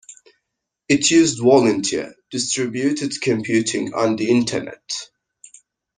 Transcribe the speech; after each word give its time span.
It 0.89 1.11
used 1.11 1.43
volunteer 1.43 2.15
distributed 2.31 3.21
computing 3.21 3.93
on 3.93 4.15
the 4.15 4.31
Internet. 4.31 4.89